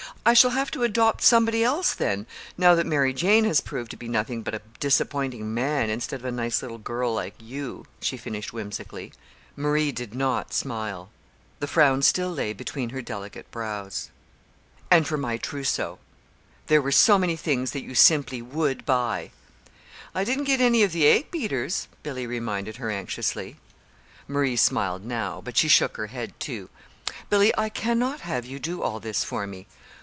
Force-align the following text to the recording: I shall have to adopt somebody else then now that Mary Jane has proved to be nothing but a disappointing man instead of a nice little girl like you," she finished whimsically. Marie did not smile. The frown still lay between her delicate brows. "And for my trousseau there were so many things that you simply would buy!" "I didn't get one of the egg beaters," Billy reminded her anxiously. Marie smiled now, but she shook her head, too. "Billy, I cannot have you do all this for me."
I 0.23 0.35
shall 0.35 0.51
have 0.51 0.69
to 0.71 0.83
adopt 0.83 1.23
somebody 1.23 1.63
else 1.63 1.95
then 1.95 2.27
now 2.55 2.75
that 2.75 2.85
Mary 2.85 3.11
Jane 3.11 3.43
has 3.45 3.59
proved 3.59 3.89
to 3.89 3.97
be 3.97 4.07
nothing 4.07 4.43
but 4.43 4.53
a 4.53 4.61
disappointing 4.79 5.51
man 5.51 5.89
instead 5.89 6.19
of 6.21 6.25
a 6.25 6.31
nice 6.31 6.61
little 6.61 6.77
girl 6.77 7.11
like 7.15 7.33
you," 7.39 7.87
she 8.01 8.17
finished 8.17 8.53
whimsically. 8.53 9.13
Marie 9.55 9.91
did 9.91 10.13
not 10.13 10.53
smile. 10.53 11.09
The 11.59 11.65
frown 11.65 12.03
still 12.03 12.29
lay 12.29 12.53
between 12.53 12.91
her 12.91 13.01
delicate 13.01 13.49
brows. 13.49 14.11
"And 14.91 15.07
for 15.07 15.17
my 15.17 15.37
trousseau 15.37 15.97
there 16.67 16.83
were 16.83 16.91
so 16.91 17.17
many 17.17 17.35
things 17.35 17.71
that 17.71 17.81
you 17.81 17.95
simply 17.95 18.43
would 18.43 18.85
buy!" 18.85 19.31
"I 20.13 20.23
didn't 20.23 20.43
get 20.43 20.59
one 20.59 20.83
of 20.83 20.91
the 20.91 21.07
egg 21.07 21.31
beaters," 21.31 21.87
Billy 22.03 22.27
reminded 22.27 22.75
her 22.77 22.91
anxiously. 22.91 23.55
Marie 24.27 24.55
smiled 24.55 25.03
now, 25.03 25.41
but 25.43 25.57
she 25.57 25.67
shook 25.67 25.97
her 25.97 26.07
head, 26.07 26.39
too. 26.39 26.69
"Billy, 27.31 27.51
I 27.57 27.69
cannot 27.69 28.19
have 28.19 28.45
you 28.45 28.59
do 28.59 28.83
all 28.83 28.99
this 28.99 29.23
for 29.23 29.47
me." 29.47 29.65